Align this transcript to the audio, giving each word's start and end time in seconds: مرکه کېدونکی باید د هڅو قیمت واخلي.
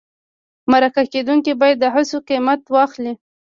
مرکه 0.71 1.03
کېدونکی 1.13 1.53
باید 1.61 1.77
د 1.81 1.85
هڅو 1.93 2.17
قیمت 2.29 2.61
واخلي. 2.75 3.13